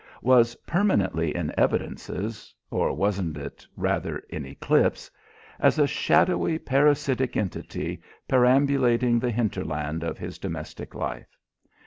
Was 0.23 0.55
permanently 0.65 1.35
in 1.35 1.53
evidences 1.59 2.55
or 2.71 2.91
wasn't 2.95 3.37
it, 3.37 3.67
rather, 3.77 4.17
in 4.29 4.47
eclipse? 4.47 5.11
as 5.59 5.77
a 5.77 5.85
shadowy 5.85 6.57
parasitic 6.57 7.37
entity 7.37 8.01
perambulating 8.27 9.19
the 9.19 9.29
hinterland 9.29 10.03
of 10.03 10.17
his 10.17 10.39
domestic 10.39 10.95
life. 10.95 11.37